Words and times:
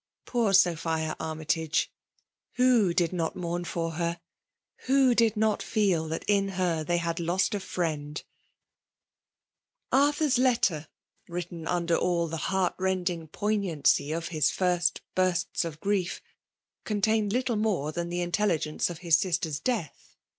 Poor 0.25 0.51
Sophia 0.51 1.15
Armytage— 1.19 1.91
who 2.55 2.91
did 2.91 3.13
not 3.13 3.35
mourn 3.35 3.63
for 3.63 3.91
her?— 3.91 4.19
Who 4.87 5.13
did 5.13 5.37
not 5.37 5.61
feel 5.61 6.07
that 6.07 6.23
in 6.27 6.47
her 6.57 6.83
they 6.83 6.97
had 6.97 7.19
lost 7.19 7.53
a 7.53 7.59
friend? 7.59 8.23
Artlmr's 9.93 10.39
letter, 10.39 10.87
written 11.27 11.67
under 11.67 11.95
all 11.95 12.25
the 12.27 12.37
heaart 12.49 12.73
rending 12.79 13.27
poignancy 13.27 14.11
of 14.11 14.29
his 14.29 14.49
first 14.49 15.01
bursts 15.13 15.63
of 15.63 15.79
grief, 15.79 16.19
contained 16.83 17.31
little 17.31 17.55
more 17.55 17.91
than 17.91 18.09
the 18.09 18.21
intelligence 18.21 18.89
of 18.89 18.97
his 19.05 19.19
sister's 19.19 19.59
death. 19.59 20.15